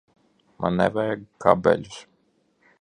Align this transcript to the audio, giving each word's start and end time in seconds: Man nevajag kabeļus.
Man 0.63 0.79
nevajag 0.79 1.21
kabeļus. 1.47 2.03